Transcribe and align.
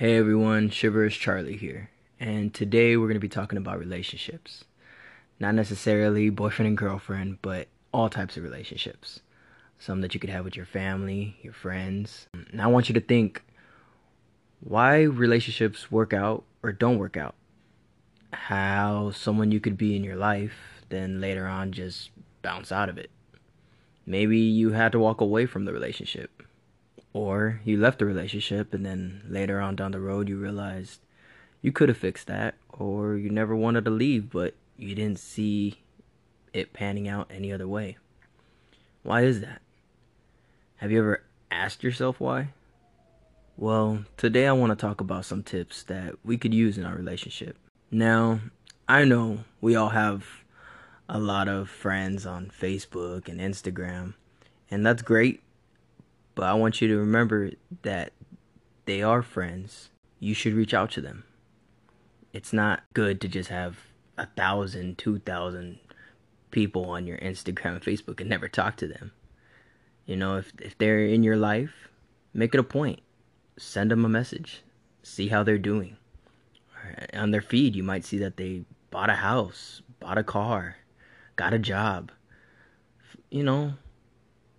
Hey 0.00 0.16
everyone, 0.16 0.70
Shivers 0.70 1.14
Charlie 1.14 1.58
here, 1.58 1.90
and 2.18 2.54
today 2.54 2.96
we're 2.96 3.04
going 3.04 3.16
to 3.16 3.20
be 3.20 3.28
talking 3.28 3.58
about 3.58 3.78
relationships. 3.78 4.64
Not 5.38 5.54
necessarily 5.54 6.30
boyfriend 6.30 6.68
and 6.68 6.78
girlfriend, 6.78 7.42
but 7.42 7.68
all 7.92 8.08
types 8.08 8.38
of 8.38 8.42
relationships. 8.42 9.20
Some 9.78 10.00
that 10.00 10.14
you 10.14 10.18
could 10.18 10.30
have 10.30 10.42
with 10.42 10.56
your 10.56 10.64
family, 10.64 11.36
your 11.42 11.52
friends. 11.52 12.28
And 12.32 12.62
I 12.62 12.68
want 12.68 12.88
you 12.88 12.94
to 12.94 13.00
think 13.02 13.42
why 14.60 15.02
relationships 15.02 15.92
work 15.92 16.14
out 16.14 16.44
or 16.62 16.72
don't 16.72 16.96
work 16.96 17.18
out. 17.18 17.34
How 18.32 19.10
someone 19.10 19.52
you 19.52 19.60
could 19.60 19.76
be 19.76 19.96
in 19.96 20.02
your 20.02 20.16
life, 20.16 20.82
then 20.88 21.20
later 21.20 21.46
on 21.46 21.72
just 21.72 22.08
bounce 22.40 22.72
out 22.72 22.88
of 22.88 22.96
it. 22.96 23.10
Maybe 24.06 24.38
you 24.38 24.70
had 24.70 24.92
to 24.92 24.98
walk 24.98 25.20
away 25.20 25.44
from 25.44 25.66
the 25.66 25.74
relationship 25.74 26.42
or 27.12 27.60
you 27.64 27.76
left 27.76 27.98
the 27.98 28.06
relationship 28.06 28.72
and 28.72 28.84
then 28.86 29.22
later 29.28 29.60
on 29.60 29.76
down 29.76 29.92
the 29.92 30.00
road 30.00 30.28
you 30.28 30.36
realized 30.36 31.00
you 31.62 31.72
could 31.72 31.88
have 31.88 31.98
fixed 31.98 32.26
that, 32.28 32.54
or 32.70 33.16
you 33.16 33.28
never 33.28 33.54
wanted 33.54 33.84
to 33.84 33.90
leave, 33.90 34.30
but 34.30 34.54
you 34.76 34.94
didn't 34.94 35.18
see 35.18 35.80
it 36.52 36.72
panning 36.72 37.06
out 37.06 37.30
any 37.30 37.52
other 37.52 37.68
way. 37.68 37.98
Why 39.02 39.22
is 39.22 39.40
that? 39.40 39.60
Have 40.76 40.90
you 40.90 41.00
ever 41.00 41.22
asked 41.50 41.82
yourself 41.82 42.18
why? 42.18 42.48
Well, 43.56 44.04
today 44.16 44.46
I 44.46 44.52
want 44.52 44.70
to 44.70 44.76
talk 44.76 45.02
about 45.02 45.26
some 45.26 45.42
tips 45.42 45.82
that 45.84 46.14
we 46.24 46.38
could 46.38 46.54
use 46.54 46.78
in 46.78 46.86
our 46.86 46.94
relationship. 46.94 47.58
Now, 47.90 48.40
I 48.88 49.04
know 49.04 49.40
we 49.60 49.76
all 49.76 49.90
have 49.90 50.26
a 51.08 51.18
lot 51.18 51.48
of 51.48 51.68
friends 51.68 52.24
on 52.24 52.50
Facebook 52.58 53.28
and 53.28 53.38
Instagram, 53.38 54.14
and 54.70 54.86
that's 54.86 55.02
great 55.02 55.42
but 56.40 56.48
I 56.48 56.54
want 56.54 56.80
you 56.80 56.88
to 56.88 56.96
remember 56.96 57.50
that 57.82 58.14
they 58.86 59.02
are 59.02 59.20
friends. 59.20 59.90
You 60.20 60.32
should 60.32 60.54
reach 60.54 60.72
out 60.72 60.90
to 60.92 61.02
them. 61.02 61.24
It's 62.32 62.50
not 62.50 62.82
good 62.94 63.20
to 63.20 63.28
just 63.28 63.50
have 63.50 63.76
a 64.16 64.24
thousand, 64.24 64.96
two 64.96 65.18
thousand 65.18 65.80
people 66.50 66.86
on 66.86 67.06
your 67.06 67.18
Instagram 67.18 67.72
and 67.72 67.82
Facebook 67.82 68.20
and 68.20 68.30
never 68.30 68.48
talk 68.48 68.78
to 68.78 68.88
them. 68.88 69.12
You 70.06 70.16
know, 70.16 70.38
if 70.38 70.50
if 70.62 70.78
they're 70.78 71.04
in 71.04 71.22
your 71.22 71.36
life, 71.36 71.90
make 72.32 72.54
it 72.54 72.60
a 72.60 72.62
point. 72.62 73.00
Send 73.58 73.90
them 73.90 74.06
a 74.06 74.08
message. 74.08 74.62
See 75.02 75.28
how 75.28 75.42
they're 75.42 75.58
doing. 75.58 75.98
On 77.12 77.32
their 77.32 77.42
feed, 77.42 77.76
you 77.76 77.82
might 77.82 78.06
see 78.06 78.16
that 78.16 78.38
they 78.38 78.64
bought 78.90 79.10
a 79.10 79.16
house, 79.16 79.82
bought 79.98 80.16
a 80.16 80.24
car, 80.24 80.76
got 81.36 81.52
a 81.52 81.58
job. 81.58 82.10
You 83.28 83.42
know, 83.42 83.74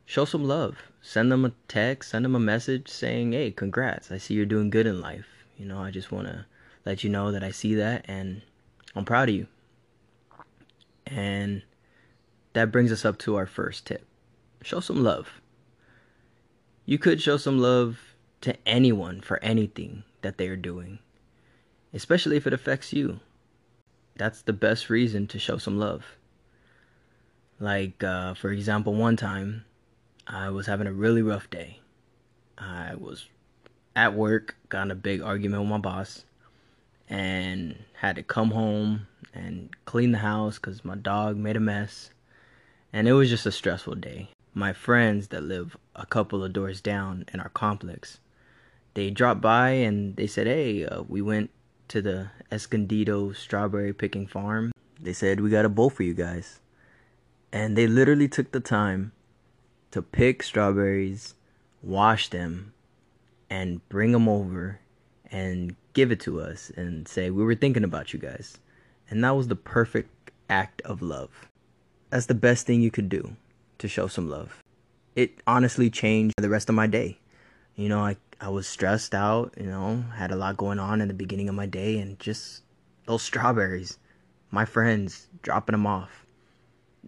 show 0.05 0.25
some 0.25 0.43
love. 0.43 0.77
Send 1.01 1.31
them 1.31 1.45
a 1.45 1.53
text, 1.67 2.11
send 2.11 2.25
them 2.25 2.35
a 2.35 2.39
message 2.39 2.87
saying, 2.87 3.31
"Hey, 3.31 3.51
congrats! 3.51 4.11
I 4.11 4.17
see 4.17 4.33
you're 4.33 4.45
doing 4.45 4.69
good 4.69 4.87
in 4.87 5.01
life. 5.01 5.45
You 5.57 5.65
know, 5.65 5.79
I 5.79 5.91
just 5.91 6.11
want 6.11 6.27
to 6.27 6.45
let 6.85 7.03
you 7.03 7.09
know 7.09 7.31
that 7.31 7.43
I 7.43 7.51
see 7.51 7.75
that 7.75 8.05
and 8.07 8.41
I'm 8.95 9.05
proud 9.05 9.29
of 9.29 9.35
you." 9.35 9.47
And 11.07 11.63
that 12.53 12.71
brings 12.71 12.91
us 12.91 13.05
up 13.05 13.17
to 13.19 13.35
our 13.35 13.45
first 13.45 13.85
tip. 13.85 14.05
Show 14.61 14.79
some 14.79 15.03
love. 15.03 15.41
You 16.85 16.97
could 16.97 17.21
show 17.21 17.37
some 17.37 17.59
love 17.59 17.99
to 18.41 18.55
anyone 18.67 19.21
for 19.21 19.41
anything 19.43 20.03
that 20.21 20.37
they 20.37 20.47
are 20.47 20.55
doing, 20.55 20.99
especially 21.93 22.37
if 22.37 22.45
it 22.47 22.53
affects 22.53 22.91
you. 22.93 23.19
That's 24.17 24.41
the 24.41 24.53
best 24.53 24.89
reason 24.89 25.27
to 25.27 25.39
show 25.39 25.57
some 25.57 25.79
love. 25.79 26.05
Like, 27.59 28.03
uh, 28.03 28.33
for 28.33 28.51
example, 28.51 28.93
one 28.93 29.15
time 29.15 29.65
I 30.33 30.49
was 30.49 30.65
having 30.65 30.87
a 30.87 30.93
really 30.93 31.21
rough 31.21 31.49
day. 31.49 31.81
I 32.57 32.95
was 32.95 33.27
at 33.97 34.13
work, 34.13 34.55
got 34.69 34.83
in 34.83 34.91
a 34.91 34.95
big 34.95 35.21
argument 35.21 35.63
with 35.63 35.71
my 35.71 35.77
boss, 35.77 36.23
and 37.09 37.75
had 37.95 38.15
to 38.15 38.23
come 38.23 38.51
home 38.51 39.07
and 39.33 39.69
clean 39.83 40.13
the 40.13 40.19
house 40.19 40.55
because 40.55 40.85
my 40.85 40.95
dog 40.95 41.35
made 41.35 41.57
a 41.57 41.59
mess. 41.59 42.11
And 42.93 43.09
it 43.09 43.13
was 43.13 43.29
just 43.29 43.45
a 43.45 43.51
stressful 43.51 43.95
day. 43.95 44.29
My 44.53 44.71
friends 44.71 45.27
that 45.29 45.43
live 45.43 45.75
a 45.97 46.05
couple 46.05 46.45
of 46.45 46.53
doors 46.53 46.79
down 46.79 47.25
in 47.33 47.41
our 47.41 47.49
complex, 47.49 48.19
they 48.93 49.09
dropped 49.09 49.41
by 49.41 49.71
and 49.71 50.15
they 50.15 50.27
said, 50.27 50.47
Hey, 50.47 50.85
uh, 50.85 51.03
we 51.09 51.21
went 51.21 51.49
to 51.89 52.01
the 52.01 52.29
Escondido 52.49 53.33
strawberry 53.33 53.91
picking 53.91 54.27
farm. 54.27 54.71
They 54.97 55.13
said, 55.13 55.41
We 55.41 55.49
got 55.49 55.65
a 55.65 55.69
bowl 55.69 55.89
for 55.89 56.03
you 56.03 56.13
guys. 56.13 56.61
And 57.51 57.77
they 57.77 57.87
literally 57.87 58.29
took 58.29 58.53
the 58.53 58.61
time 58.61 59.11
to 59.91 60.01
pick 60.01 60.43
strawberries, 60.43 61.35
wash 61.83 62.29
them, 62.29 62.73
and 63.49 63.87
bring 63.89 64.11
them 64.11 64.27
over 64.27 64.79
and 65.29 65.75
give 65.93 66.11
it 66.11 66.19
to 66.21 66.41
us 66.41 66.71
and 66.75 67.07
say, 67.07 67.29
We 67.29 67.43
were 67.43 67.55
thinking 67.55 67.83
about 67.83 68.13
you 68.13 68.19
guys. 68.19 68.57
And 69.09 69.23
that 69.23 69.35
was 69.35 69.47
the 69.47 69.55
perfect 69.55 70.31
act 70.49 70.81
of 70.83 71.01
love. 71.01 71.49
That's 72.09 72.25
the 72.25 72.33
best 72.33 72.65
thing 72.65 72.81
you 72.81 72.91
could 72.91 73.09
do 73.09 73.35
to 73.77 73.87
show 73.87 74.07
some 74.07 74.29
love. 74.29 74.61
It 75.15 75.41
honestly 75.45 75.89
changed 75.89 76.35
the 76.37 76.49
rest 76.49 76.69
of 76.69 76.75
my 76.75 76.87
day. 76.87 77.17
You 77.75 77.89
know, 77.89 77.99
I, 77.99 78.15
I 78.39 78.49
was 78.49 78.67
stressed 78.67 79.13
out, 79.13 79.53
you 79.57 79.65
know, 79.65 80.03
had 80.15 80.31
a 80.31 80.35
lot 80.35 80.57
going 80.57 80.79
on 80.79 81.01
in 81.01 81.07
the 81.07 81.13
beginning 81.13 81.49
of 81.49 81.55
my 81.55 81.65
day, 81.65 81.99
and 81.99 82.19
just 82.19 82.63
those 83.05 83.21
strawberries, 83.21 83.97
my 84.49 84.65
friends 84.65 85.27
dropping 85.41 85.73
them 85.73 85.87
off, 85.87 86.25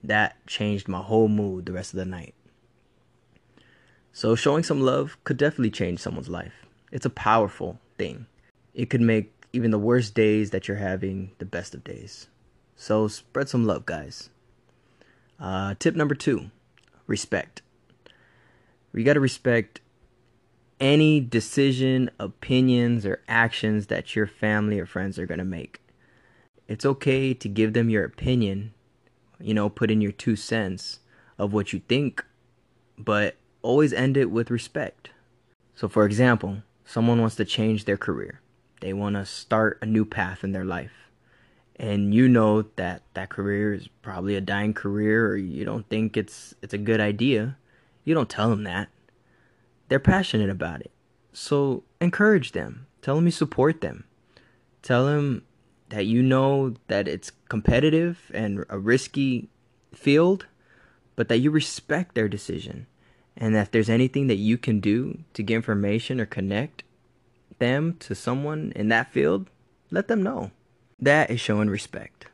that 0.03 0.45
changed 0.47 0.88
my 0.88 1.01
whole 1.01 1.27
mood 1.29 1.65
the 1.65 1.73
rest 1.73 1.94
of 1.94 1.97
the 1.97 2.05
night. 2.05 2.33
So 4.16 4.35
showing 4.35 4.63
some 4.63 4.79
love 4.79 5.18
could 5.24 5.38
definitely 5.38 5.72
change 5.72 6.00
someone's 6.00 6.29
life. 6.29 6.68
It's 6.91 7.06
a 7.06 7.09
powerful 7.09 7.79
thing. 7.97 8.28
It 8.75 8.91
could 8.91 9.01
make 9.01 9.34
even 9.51 9.72
the 9.72 9.79
worst 9.79 10.13
days 10.13 10.51
that 10.51 10.68
you're 10.68 10.78
having 10.78 11.31
the 11.40 11.46
best 11.46 11.74
of 11.74 11.84
days. 11.84 12.28
So 12.75 13.07
spread 13.07 13.50
some 13.50 13.66
love, 13.66 13.88
guys. 13.88 14.29
Uh, 15.40 15.74
tip 15.79 15.96
number 15.96 16.13
two 16.13 16.51
respect. 17.07 17.63
You 18.94 19.03
got 19.03 19.13
to 19.13 19.19
respect 19.19 19.81
any 20.80 21.19
decision, 21.19 22.12
opinions, 22.19 23.07
or 23.07 23.22
actions 23.28 23.88
that 23.88 24.16
your 24.16 24.28
family 24.28 24.80
or 24.80 24.85
friends 24.85 25.18
are 25.18 25.25
going 25.25 25.40
to 25.40 25.44
make. 25.45 25.81
It's 26.68 26.85
okay 26.85 27.34
to 27.34 27.50
give 27.50 27.74
them 27.74 27.90
your 27.90 28.06
opinion, 28.06 28.74
you 29.40 29.56
know, 29.56 29.69
put 29.69 29.90
in 29.90 30.01
your 30.01 30.12
two 30.12 30.35
cents 30.35 31.00
of 31.40 31.51
what 31.51 31.74
you 31.74 31.81
think, 31.88 32.24
but 32.97 33.38
always 33.63 33.94
end 33.94 34.16
it 34.16 34.29
with 34.29 34.51
respect. 34.51 35.09
So, 35.74 35.90
for 35.90 36.06
example, 36.06 36.62
someone 36.85 37.19
wants 37.19 37.35
to 37.38 37.46
change 37.46 37.85
their 37.85 37.97
career, 37.97 38.41
they 38.81 38.94
want 38.94 39.16
to 39.16 39.25
start 39.25 39.79
a 39.81 39.88
new 39.88 40.06
path 40.06 40.44
in 40.44 40.51
their 40.51 40.66
life. 40.66 40.91
And 41.78 42.13
you 42.13 42.29
know 42.29 42.63
that 42.75 43.01
that 43.16 43.29
career 43.29 43.74
is 43.74 43.88
probably 44.03 44.35
a 44.35 44.41
dying 44.41 44.75
career, 44.75 45.28
or 45.28 45.35
you 45.35 45.66
don't 45.66 45.90
think 45.90 46.16
it's 46.16 46.53
it's 46.62 46.74
a 46.74 46.78
good 46.78 47.00
idea. 47.00 47.57
You 48.03 48.13
don't 48.13 48.29
tell 48.29 48.50
them 48.51 48.63
that. 48.66 48.90
They're 49.90 50.00
passionate 50.00 50.50
about 50.50 50.81
it, 50.81 50.91
so 51.31 51.84
encourage 52.00 52.51
them. 52.51 52.85
Tell 53.01 53.16
them 53.16 53.25
you 53.25 53.31
support 53.31 53.81
them. 53.81 54.03
Tell 54.81 55.06
them 55.06 55.44
that 55.90 56.06
you 56.06 56.22
know 56.22 56.75
that 56.88 57.07
it's 57.07 57.31
competitive 57.50 58.31
and 58.34 58.66
a 58.69 58.78
risky 58.78 59.50
field, 59.94 60.45
but 61.16 61.28
that 61.28 61.40
you 61.40 61.50
respect 61.50 62.13
their 62.16 62.30
decision 62.30 62.88
and 63.35 63.55
if 63.55 63.71
there's 63.71 63.89
anything 63.89 64.27
that 64.27 64.35
you 64.35 64.57
can 64.57 64.79
do 64.79 65.19
to 65.33 65.44
get 65.44 65.55
information 65.55 66.19
or 66.19 66.25
connect 66.25 66.83
them 67.59 67.95
to 67.99 68.16
someone 68.16 68.71
in 68.75 68.89
that 68.89 69.11
field, 69.11 69.49
let 69.89 70.07
them 70.07 70.23
know. 70.23 70.51
That 70.99 71.29
is 71.29 71.39
showing 71.39 71.69
respect. 71.69 72.27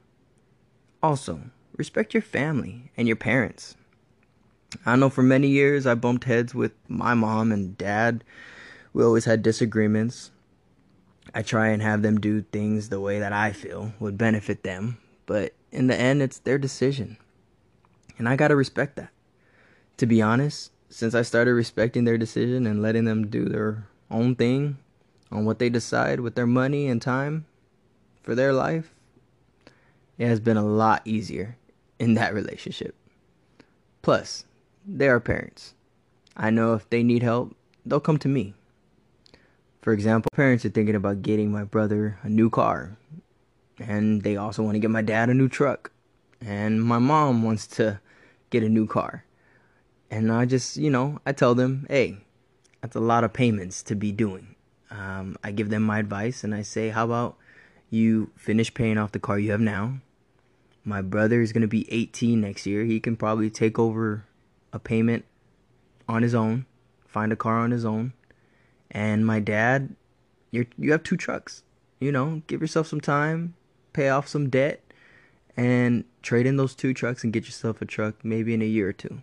Also, 1.02 1.42
respect 1.78 2.14
your 2.14 2.22
family 2.22 2.92
and 2.98 3.08
your 3.08 3.16
parents. 3.16 3.76
I 4.86 4.96
know 4.96 5.10
for 5.10 5.24
many 5.24 5.48
years 5.48 5.88
I 5.88 5.96
bumped 5.96 6.26
heads 6.26 6.54
with 6.54 6.74
my 6.88 7.14
mom 7.14 7.52
and 7.52 7.78
dad. 7.78 8.24
We 8.94 9.04
always 9.04 9.26
had 9.26 9.42
disagreements. 9.42 10.32
I 11.34 11.42
try 11.42 11.70
and 11.70 11.82
have 11.82 12.02
them 12.02 12.20
do 12.20 12.42
things 12.42 12.90
the 12.90 13.00
way 13.00 13.20
that 13.20 13.34
I 13.34 13.52
feel 13.52 13.94
would 14.00 14.18
benefit 14.18 14.64
them, 14.64 14.98
but 15.26 15.54
in 15.72 15.88
the 15.88 15.96
end, 15.96 16.22
it's 16.22 16.40
their 16.40 16.58
decision. 16.58 17.18
And 18.18 18.28
I 18.28 18.36
gotta 18.36 18.56
respect 18.56 18.96
that. 18.96 19.12
To 19.98 20.06
be 20.06 20.22
honest, 20.22 20.72
since 20.90 21.14
I 21.14 21.22
started 21.22 21.54
respecting 21.54 22.04
their 22.04 22.18
decision 22.18 22.66
and 22.66 22.82
letting 22.82 23.06
them 23.06 23.28
do 23.28 23.46
their 23.46 23.88
own 24.10 24.36
thing 24.36 24.78
on 25.32 25.46
what 25.46 25.60
they 25.60 25.70
decide 25.70 26.20
with 26.20 26.36
their 26.36 26.48
money 26.48 26.88
and 26.88 27.02
time 27.02 27.46
for 28.24 28.34
their 28.34 28.52
life, 28.52 28.94
it 30.18 30.28
has 30.28 30.40
been 30.40 30.58
a 30.58 30.66
lot 30.66 31.02
easier 31.06 31.58
in 32.00 32.16
that 32.16 32.34
relationship. 32.34 32.96
Plus, 34.02 34.46
they 34.86 35.08
are 35.08 35.20
parents. 35.20 35.76
I 36.36 36.50
know 36.50 36.74
if 36.74 36.90
they 36.90 37.04
need 37.04 37.22
help, 37.22 37.56
they'll 37.86 38.00
come 38.00 38.18
to 38.20 38.28
me. 38.28 38.56
For 39.82 39.94
example, 39.94 40.30
parents 40.34 40.66
are 40.66 40.70
thinking 40.70 40.96
about 40.96 41.22
getting 41.22 41.52
my 41.52 41.64
brother 41.64 42.18
a 42.24 42.30
new 42.30 42.50
car, 42.50 42.98
and 43.80 44.24
they 44.24 44.36
also 44.36 44.64
want 44.64 44.76
to 44.76 44.80
get 44.80 44.90
my 44.90 45.02
dad 45.02 45.30
a 45.30 45.34
new 45.34 45.48
truck, 45.48 45.92
and 46.42 46.84
my 46.84 47.00
mom 47.00 47.44
wants 47.44 47.68
to 47.68 48.00
get 48.50 48.64
a 48.64 48.70
new 48.70 48.88
car. 48.88 49.24
And 50.12 50.32
I 50.32 50.46
just, 50.46 50.78
you 50.78 50.90
know, 50.90 51.20
I 51.26 51.32
tell 51.34 51.54
them, 51.56 51.86
hey, 51.90 52.18
that's 52.82 52.96
a 52.96 53.00
lot 53.00 53.24
of 53.24 53.34
payments 53.34 53.84
to 53.84 53.96
be 53.96 54.12
doing. 54.12 54.56
um, 54.92 55.38
I 55.44 55.52
give 55.52 55.70
them 55.70 55.84
my 55.84 56.00
advice 56.00 56.44
and 56.44 56.54
I 56.56 56.64
say, 56.64 56.90
how 56.90 57.06
about 57.06 57.38
you 57.90 58.32
finish 58.36 58.74
paying 58.74 58.98
off 58.98 59.12
the 59.12 59.20
car 59.20 59.38
you 59.38 59.52
have 59.52 59.62
now? 59.62 60.00
My 60.84 61.02
brother 61.02 61.42
is 61.42 61.54
going 61.54 61.62
to 61.62 61.68
be 61.68 61.92
18 61.92 62.42
next 62.42 62.66
year. 62.66 62.86
He 62.86 63.00
can 63.00 63.16
probably 63.16 63.50
take 63.50 63.78
over 63.78 64.26
a 64.74 64.80
payment 64.80 65.26
on 66.08 66.24
his 66.24 66.34
own, 66.34 66.66
find 67.06 67.32
a 67.32 67.36
car 67.36 67.60
on 67.60 67.72
his 67.72 67.86
own. 67.86 68.14
And 68.90 69.26
my 69.26 69.40
dad, 69.40 69.96
you 70.50 70.66
you 70.78 70.92
have 70.92 71.04
two 71.04 71.18
trucks. 71.18 71.64
You 72.00 72.12
know, 72.12 72.42
give 72.48 72.62
yourself 72.62 72.88
some 72.88 73.02
time, 73.02 73.54
pay 73.94 74.10
off 74.10 74.28
some 74.28 74.50
debt, 74.50 74.82
and 75.56 76.06
trade 76.24 76.48
in 76.48 76.58
those 76.58 76.74
two 76.74 76.94
trucks 76.94 77.24
and 77.24 77.34
get 77.34 77.46
yourself 77.46 77.82
a 77.82 77.86
truck 77.86 78.24
maybe 78.24 78.54
in 78.54 78.62
a 78.62 78.66
year 78.66 78.90
or 78.90 78.94
two. 78.94 79.22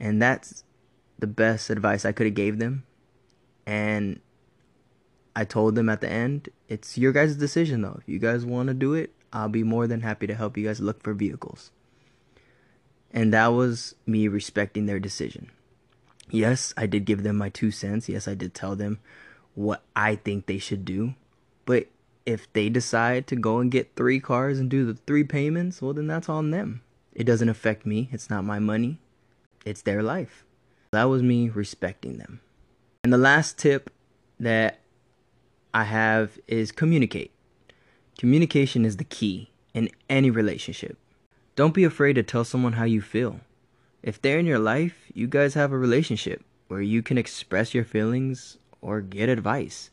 And 0.00 0.20
that's 0.22 0.64
the 1.18 1.26
best 1.26 1.70
advice 1.70 2.04
I 2.04 2.12
could 2.12 2.26
have 2.26 2.34
gave 2.34 2.58
them. 2.58 2.84
And 3.66 4.20
I 5.34 5.44
told 5.44 5.74
them 5.74 5.88
at 5.88 6.00
the 6.00 6.10
end, 6.10 6.48
it's 6.68 6.96
your 6.96 7.12
guys' 7.12 7.36
decision 7.36 7.82
though. 7.82 7.98
If 8.00 8.08
you 8.08 8.18
guys 8.18 8.44
want 8.44 8.68
to 8.68 8.74
do 8.74 8.94
it, 8.94 9.12
I'll 9.32 9.48
be 9.48 9.62
more 9.62 9.86
than 9.86 10.00
happy 10.00 10.26
to 10.26 10.34
help 10.34 10.56
you 10.56 10.66
guys 10.66 10.80
look 10.80 11.02
for 11.02 11.12
vehicles. 11.14 11.70
And 13.12 13.32
that 13.32 13.48
was 13.48 13.94
me 14.06 14.28
respecting 14.28 14.86
their 14.86 15.00
decision. 15.00 15.50
Yes, 16.30 16.74
I 16.76 16.86
did 16.86 17.04
give 17.04 17.22
them 17.22 17.36
my 17.36 17.48
two 17.48 17.70
cents. 17.70 18.08
Yes, 18.08 18.28
I 18.28 18.34
did 18.34 18.54
tell 18.54 18.76
them 18.76 19.00
what 19.54 19.82
I 19.96 20.16
think 20.16 20.46
they 20.46 20.58
should 20.58 20.84
do. 20.84 21.14
But 21.64 21.88
if 22.26 22.52
they 22.52 22.68
decide 22.68 23.26
to 23.28 23.36
go 23.36 23.58
and 23.58 23.70
get 23.70 23.96
three 23.96 24.20
cars 24.20 24.58
and 24.58 24.68
do 24.68 24.84
the 24.84 24.94
three 25.06 25.24
payments, 25.24 25.80
well, 25.80 25.94
then 25.94 26.06
that's 26.06 26.28
on 26.28 26.50
them. 26.50 26.82
It 27.14 27.24
doesn't 27.24 27.48
affect 27.48 27.86
me. 27.86 28.08
It's 28.12 28.28
not 28.28 28.44
my 28.44 28.58
money, 28.58 28.98
it's 29.68 29.82
their 29.82 30.02
life. 30.02 30.44
That 30.92 31.04
was 31.04 31.22
me 31.22 31.50
respecting 31.50 32.16
them. 32.16 32.40
And 33.04 33.12
the 33.12 33.18
last 33.18 33.58
tip 33.58 33.90
that 34.40 34.80
I 35.74 35.84
have 35.84 36.38
is 36.46 36.72
communicate. 36.72 37.32
Communication 38.16 38.84
is 38.84 38.96
the 38.96 39.04
key 39.04 39.50
in 39.74 39.90
any 40.08 40.30
relationship. 40.30 40.96
Don't 41.54 41.74
be 41.74 41.84
afraid 41.84 42.14
to 42.14 42.22
tell 42.22 42.44
someone 42.44 42.74
how 42.74 42.84
you 42.84 43.02
feel. 43.02 43.40
If 44.02 44.20
they're 44.20 44.38
in 44.38 44.46
your 44.46 44.58
life, 44.58 44.94
you 45.12 45.26
guys 45.26 45.54
have 45.54 45.72
a 45.72 45.78
relationship 45.78 46.42
where 46.68 46.80
you 46.80 47.02
can 47.02 47.18
express 47.18 47.74
your 47.74 47.84
feelings 47.84 48.56
or 48.80 49.00
get 49.00 49.28
advice. 49.28 49.90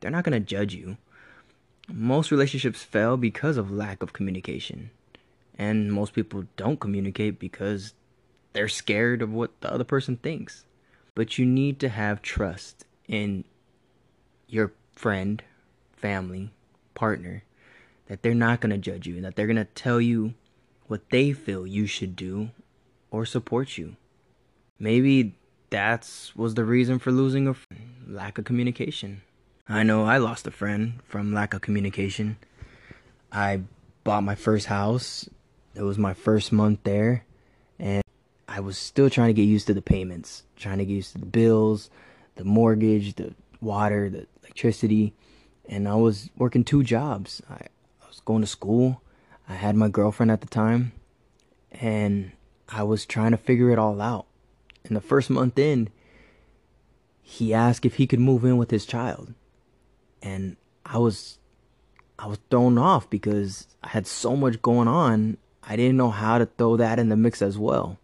They're 0.00 0.10
not 0.10 0.24
going 0.24 0.40
to 0.40 0.46
judge 0.46 0.74
you. 0.74 0.98
Most 1.88 2.30
relationships 2.30 2.82
fail 2.82 3.16
because 3.16 3.56
of 3.56 3.70
lack 3.70 4.02
of 4.02 4.12
communication. 4.12 4.90
And 5.58 5.92
most 5.92 6.12
people 6.12 6.44
don't 6.56 6.80
communicate 6.80 7.38
because 7.38 7.94
they're 8.56 8.68
scared 8.68 9.20
of 9.20 9.30
what 9.30 9.60
the 9.60 9.70
other 9.70 9.84
person 9.84 10.16
thinks. 10.16 10.64
But 11.14 11.36
you 11.36 11.44
need 11.44 11.78
to 11.80 11.90
have 11.90 12.22
trust 12.22 12.86
in 13.06 13.44
your 14.48 14.72
friend, 14.94 15.42
family, 15.92 16.52
partner 16.94 17.42
that 18.06 18.22
they're 18.22 18.32
not 18.32 18.60
going 18.60 18.70
to 18.70 18.78
judge 18.78 19.06
you 19.06 19.16
and 19.16 19.24
that 19.26 19.36
they're 19.36 19.46
going 19.46 19.56
to 19.56 19.64
tell 19.64 20.00
you 20.00 20.32
what 20.86 21.10
they 21.10 21.32
feel 21.32 21.66
you 21.66 21.86
should 21.86 22.16
do 22.16 22.48
or 23.10 23.26
support 23.26 23.76
you. 23.76 23.96
Maybe 24.78 25.34
that's 25.68 26.34
was 26.34 26.54
the 26.54 26.64
reason 26.64 26.98
for 26.98 27.12
losing 27.12 27.48
a 27.48 27.56
lack 28.08 28.38
of 28.38 28.46
communication. 28.46 29.20
I 29.68 29.82
know 29.82 30.04
I 30.04 30.16
lost 30.16 30.46
a 30.46 30.50
friend 30.50 31.00
from 31.06 31.34
lack 31.34 31.52
of 31.52 31.60
communication. 31.60 32.38
I 33.30 33.62
bought 34.02 34.22
my 34.22 34.34
first 34.34 34.66
house. 34.66 35.28
It 35.74 35.82
was 35.82 35.98
my 35.98 36.14
first 36.14 36.52
month 36.52 36.80
there 36.84 37.26
I 38.56 38.60
was 38.60 38.78
still 38.78 39.10
trying 39.10 39.28
to 39.28 39.34
get 39.34 39.42
used 39.42 39.66
to 39.66 39.74
the 39.74 39.82
payments, 39.82 40.44
trying 40.56 40.78
to 40.78 40.86
get 40.86 40.94
used 40.94 41.12
to 41.12 41.18
the 41.18 41.26
bills, 41.26 41.90
the 42.36 42.44
mortgage, 42.44 43.16
the 43.16 43.34
water, 43.60 44.08
the 44.08 44.26
electricity, 44.40 45.12
and 45.68 45.86
I 45.86 45.96
was 45.96 46.30
working 46.38 46.64
two 46.64 46.82
jobs. 46.82 47.42
I, 47.50 47.66
I 48.02 48.06
was 48.08 48.20
going 48.20 48.40
to 48.40 48.46
school. 48.46 49.02
I 49.46 49.56
had 49.56 49.76
my 49.76 49.90
girlfriend 49.90 50.30
at 50.30 50.40
the 50.40 50.46
time, 50.46 50.92
and 51.70 52.32
I 52.66 52.82
was 52.82 53.04
trying 53.04 53.32
to 53.32 53.36
figure 53.36 53.70
it 53.72 53.78
all 53.78 54.00
out. 54.00 54.24
In 54.86 54.94
the 54.94 55.02
first 55.02 55.28
month 55.28 55.58
in, 55.58 55.90
he 57.20 57.52
asked 57.52 57.84
if 57.84 57.96
he 57.96 58.06
could 58.06 58.20
move 58.20 58.42
in 58.42 58.56
with 58.56 58.70
his 58.70 58.86
child. 58.86 59.34
And 60.22 60.56
I 60.86 60.96
was 60.96 61.38
I 62.18 62.26
was 62.26 62.38
thrown 62.50 62.78
off 62.78 63.10
because 63.10 63.66
I 63.84 63.88
had 63.88 64.06
so 64.06 64.34
much 64.34 64.62
going 64.62 64.88
on. 64.88 65.36
I 65.62 65.76
didn't 65.76 65.98
know 65.98 66.10
how 66.10 66.38
to 66.38 66.46
throw 66.46 66.78
that 66.78 66.98
in 66.98 67.10
the 67.10 67.16
mix 67.16 67.42
as 67.42 67.58
well. 67.58 67.98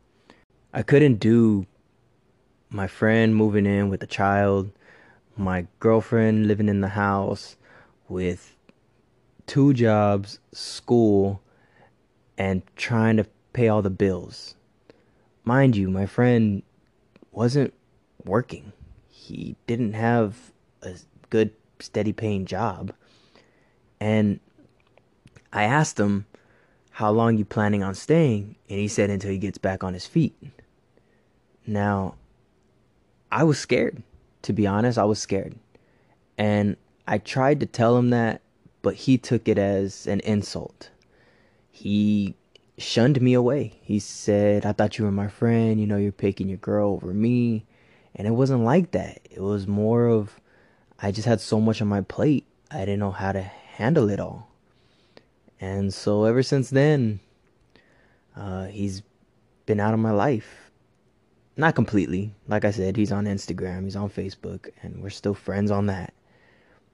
I 0.75 0.83
couldn't 0.83 1.17
do 1.17 1.67
my 2.71 2.87
friend 2.87 3.37
moving 3.37 3.67
in 3.67 3.91
with 3.91 4.03
a 4.03 4.07
child, 4.07 4.71
my 5.37 5.67
girlfriend 5.81 6.49
living 6.49 6.71
in 6.71 6.81
the 6.81 6.89
house 6.89 7.57
with 8.09 8.57
two 9.47 9.75
jobs, 9.75 10.39
school, 10.53 11.43
and 12.39 12.63
trying 12.75 13.19
to 13.19 13.27
pay 13.53 13.69
all 13.69 13.83
the 13.83 13.91
bills. 13.91 14.55
Mind 15.45 15.77
you, 15.77 15.91
my 15.91 16.07
friend 16.07 16.63
wasn't 17.33 17.75
working. 18.25 18.73
He 19.11 19.57
didn't 19.67 19.93
have 19.93 20.53
a 20.81 20.95
good, 21.29 21.51
steady 21.81 22.15
paying 22.15 22.47
job. 22.47 22.95
And 24.01 24.41
I 25.53 25.65
asked 25.65 26.01
him, 26.01 26.25
How 26.93 27.11
long 27.11 27.37
you 27.37 27.45
planning 27.45 27.83
on 27.83 27.95
staying? 27.95 28.57
And 28.71 28.79
he 28.79 28.89
said 28.89 29.11
until 29.11 29.31
he 29.31 29.39
gets 29.39 29.59
back 29.59 29.85
on 29.85 29.93
his 29.93 30.07
feet. 30.07 30.35
Now, 31.67 32.14
I 33.31 33.44
was 33.44 33.59
scared. 33.59 34.03
To 34.43 34.53
be 34.53 34.67
honest, 34.67 34.99
I 34.99 35.05
was 35.05 35.19
scared. 35.20 35.55
And 36.37 36.76
I 37.06 37.19
tried 37.19 37.61
to 37.61 37.67
tell 37.67 37.97
him 37.97 38.11
that, 38.11 38.41
but 38.82 38.94
he 38.94 39.19
took 39.19 39.49
it 39.49 39.59
as 39.59 40.06
an 40.06 40.20
insult. 40.20 40.91
He 41.70 42.35
shunned 42.79 43.20
me 43.20 43.35
away. 43.35 43.75
He 43.82 43.99
said, 43.99 44.67
I 44.67 44.73
thought 44.73 44.99
you 44.99 45.05
were 45.05 45.12
my 45.12 45.29
friend. 45.29 45.81
You 45.81 45.87
know, 45.87 45.97
you're 45.97 46.12
picking 46.12 46.49
your 46.49 46.59
girl 46.59 46.93
over 46.93 47.14
me. 47.14 47.65
And 48.15 48.26
it 48.26 48.32
wasn't 48.32 48.65
like 48.65 48.91
that. 48.91 49.20
It 49.31 49.41
was 49.41 49.67
more 49.67 50.06
of, 50.06 50.41
I 50.99 51.12
just 51.12 51.26
had 51.26 51.41
so 51.41 51.61
much 51.61 51.81
on 51.81 51.88
my 51.88 52.03
plate. 52.03 52.47
I 52.70 52.81
didn't 52.81 52.99
know 52.99 53.11
how 53.11 53.32
to 53.32 53.43
handle 53.43 54.11
it 54.11 54.20
all. 54.20 54.49
And 55.61 55.94
so 55.94 56.25
ever 56.25 56.43
since 56.43 56.70
then, 56.70 57.20
uh, 58.37 58.67
he's 58.67 59.03
been 59.65 59.81
out 59.81 59.94
of 59.94 60.00
my 60.00 60.11
life. 60.11 60.72
Not 61.57 61.75
completely. 61.75 62.35
Like 62.49 62.65
I 62.65 62.71
said, 62.71 62.97
he's 62.97 63.13
on 63.13 63.27
Instagram, 63.27 63.85
he's 63.85 63.97
on 63.97 64.09
Facebook, 64.09 64.71
and 64.83 65.03
we're 65.03 65.11
still 65.11 65.35
friends 65.35 65.71
on 65.71 65.87
that. 65.87 66.15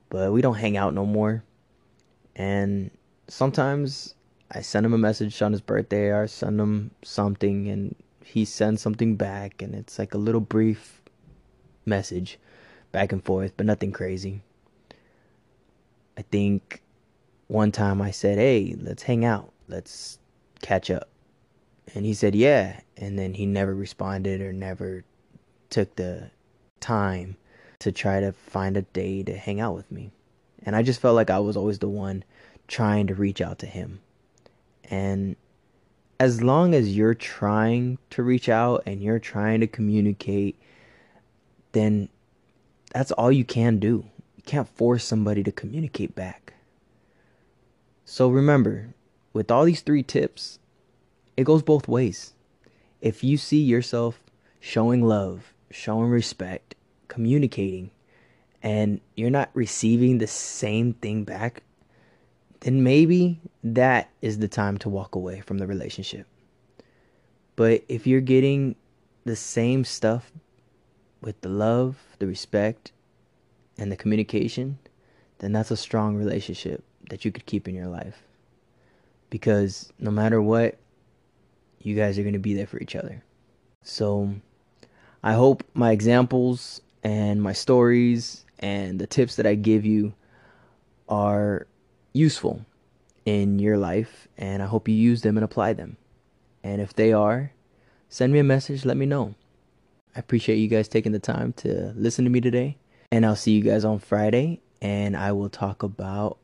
But 0.09 0.33
we 0.33 0.43
don't 0.43 0.57
hang 0.57 0.77
out 0.77 0.95
no 0.95 1.07
more. 1.07 1.45
And 2.35 2.91
sometimes 3.29 4.15
I 4.51 4.63
send 4.63 4.87
him 4.87 4.95
a 4.95 4.99
message 4.99 5.41
on 5.43 5.53
his 5.53 5.61
birthday 5.61 6.09
or 6.09 6.23
I 6.23 6.27
send 6.27 6.61
him 6.61 6.91
something 7.03 7.69
and 7.69 7.95
he 8.25 8.45
sends 8.45 8.81
something 8.81 9.17
back 9.17 9.63
and 9.63 9.75
it's 9.75 9.99
like 9.99 10.15
a 10.15 10.19
little 10.19 10.41
brief 10.41 11.03
message 11.85 12.39
back 12.93 13.13
and 13.13 13.25
forth, 13.25 13.53
but 13.57 13.67
nothing 13.67 13.93
crazy. 13.93 14.43
I 16.17 16.23
think 16.23 16.83
one 17.47 17.73
time 17.73 18.03
I 18.03 18.11
said, 18.11 18.39
"Hey, 18.39 18.77
let's 18.79 19.05
hang 19.05 19.25
out. 19.25 19.53
Let's 19.69 20.19
catch 20.63 20.91
up." 20.91 21.09
And 21.99 22.07
he 22.07 22.15
said, 22.15 22.37
"Yeah." 22.37 22.79
And 22.97 23.19
then 23.19 23.35
he 23.35 23.45
never 23.45 23.75
responded 23.75 24.41
or 24.41 24.53
never 24.53 25.03
took 25.69 25.97
the 25.97 26.31
time 26.79 27.37
to 27.81 27.91
try 27.91 28.21
to 28.21 28.31
find 28.31 28.77
a 28.77 28.83
day 28.83 29.25
to 29.25 29.37
hang 29.37 29.59
out 29.59 29.75
with 29.75 29.91
me. 29.91 30.13
And 30.63 30.77
I 30.77 30.85
just 30.85 31.01
felt 31.01 31.17
like 31.17 31.29
I 31.29 31.41
was 31.41 31.57
always 31.57 31.81
the 31.81 31.89
one 31.89 32.23
trying 32.69 33.09
to 33.09 33.17
reach 33.17 33.41
out 33.41 33.59
to 33.59 33.67
him. 33.67 33.99
And 34.85 35.35
as 36.21 36.41
long 36.41 36.73
as 36.73 36.97
you're 36.97 37.15
trying 37.15 37.99
to 38.11 38.23
reach 38.23 38.49
out 38.49 38.85
and 38.87 39.03
you're 39.03 39.19
trying 39.19 39.59
to 39.59 39.67
communicate, 39.67 40.57
then 41.73 42.11
that's 42.95 43.11
all 43.11 43.33
you 43.33 43.45
can 43.45 43.81
do. 43.81 44.05
You 44.37 44.45
can't 44.47 44.69
force 44.69 45.05
somebody 45.05 45.43
to 45.43 45.51
communicate 45.51 46.15
back. 46.15 46.55
So 48.05 48.29
remember, 48.29 48.95
with 49.33 49.51
all 49.51 49.65
these 49.65 49.81
three 49.81 50.05
tips, 50.05 50.58
it 51.39 51.45
goes 51.45 51.63
both 51.63 51.87
ways. 51.87 52.33
If 53.01 53.23
you 53.23 53.37
see 53.37 53.63
yourself 53.63 54.21
showing 54.59 55.07
love, 55.07 55.55
showing 55.71 56.11
respect, 56.11 56.75
communicating, 57.07 57.93
and 58.61 59.01
you're 59.15 59.31
not 59.31 59.49
receiving 59.55 60.19
the 60.19 60.27
same 60.27 60.95
thing 60.95 61.23
back, 61.23 61.63
then 62.59 62.83
maybe 62.83 63.41
that 63.63 64.11
is 64.21 64.41
the 64.41 64.49
time 64.49 64.79
to 64.79 64.89
walk 64.89 65.15
away 65.15 65.39
from 65.39 65.59
the 65.59 65.69
relationship. 65.69 66.27
But 67.55 67.85
if 67.89 68.05
you're 68.05 68.21
getting 68.21 68.75
the 69.25 69.37
same 69.37 69.85
stuff 69.85 70.33
with 71.21 71.41
the 71.43 71.51
love, 71.51 71.99
the 72.19 72.27
respect, 72.27 72.91
and 73.79 73.93
the 73.93 73.97
communication, 73.97 74.81
then 75.39 75.53
that's 75.53 75.71
a 75.71 75.77
strong 75.77 76.17
relationship 76.17 76.83
that 77.11 77.25
you 77.25 77.31
could 77.31 77.47
keep 77.47 77.69
in 77.69 77.77
your 77.77 77.87
life. 77.87 78.25
Because 79.31 79.93
no 80.01 80.11
matter 80.11 80.43
what, 80.43 80.81
you 81.89 81.97
guys 81.97 82.19
are 82.19 82.23
going 82.23 82.35
to 82.35 82.39
be 82.39 82.55
there 82.55 82.67
for 82.67 82.79
each 82.79 82.95
other. 82.95 83.25
So 83.83 84.35
I 85.23 85.33
hope 85.33 85.65
my 85.75 85.91
examples 85.93 86.81
and 87.03 87.43
my 87.43 87.53
stories 87.53 88.45
and 88.59 88.99
the 88.99 89.07
tips 89.07 89.37
that 89.37 89.47
I 89.47 89.55
give 89.55 89.85
you 89.85 90.13
are 91.09 91.67
useful 92.13 92.67
in 93.25 93.59
your 93.59 93.77
life, 93.77 94.29
and 94.37 94.63
I 94.63 94.67
hope 94.67 94.89
you 94.89 94.95
use 94.95 95.23
them 95.23 95.37
and 95.37 95.45
apply 95.45 95.73
them. 95.73 95.97
And 96.63 96.81
if 96.81 96.95
they 96.95 97.13
are, 97.13 97.53
send 98.09 98.33
me 98.33 98.39
a 98.39 98.45
message, 98.45 98.85
let 98.85 98.97
me 98.97 99.07
know. 99.07 99.35
I 100.17 100.21
appreciate 100.21 100.57
you 100.57 100.69
guys 100.69 100.89
taking 100.89 101.13
the 101.13 101.19
time 101.19 101.53
to 101.55 101.93
listen 101.95 102.25
to 102.25 102.31
me 102.31 102.41
today, 102.41 102.79
and 103.13 103.25
I'll 103.25 103.37
see 103.37 103.53
you 103.53 103.63
guys 103.63 103.85
on 103.85 103.99
Friday, 103.99 104.61
and 104.81 105.17
I 105.17 105.33
will 105.33 105.51
talk 105.51 105.83
about 105.83 106.39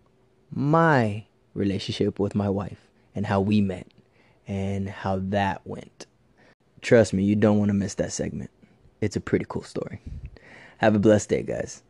my 0.50 1.24
relationship 1.54 2.18
with 2.18 2.34
my 2.34 2.48
wife 2.48 2.88
and 3.14 3.26
how 3.26 3.40
we 3.40 3.60
met 3.60 3.86
and 4.46 4.88
how 4.88 5.18
that 5.20 5.60
went. 5.64 6.06
Trust 6.80 7.12
me, 7.12 7.22
you 7.22 7.36
don't 7.36 7.58
want 7.58 7.70
to 7.70 7.74
miss 7.74 7.94
that 7.94 8.12
segment. 8.12 8.50
It's 9.00 9.16
a 9.16 9.20
pretty 9.20 9.46
cool 9.48 9.62
story. 9.62 10.00
Have 10.78 10.94
a 10.94 10.98
blessed 10.98 11.28
day, 11.30 11.42
guys. 11.42 11.82